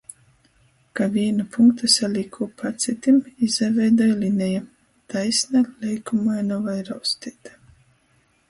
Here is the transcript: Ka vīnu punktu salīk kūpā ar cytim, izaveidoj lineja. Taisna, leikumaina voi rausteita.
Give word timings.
Ka 0.99 1.07
vīnu 1.17 1.43
punktu 1.55 1.89
salīk 1.95 2.31
kūpā 2.37 2.65
ar 2.69 2.73
cytim, 2.85 3.19
izaveidoj 3.49 4.09
lineja. 4.23 4.65
Taisna, 5.15 5.63
leikumaina 5.85 6.59
voi 6.67 6.79
rausteita. 6.91 7.55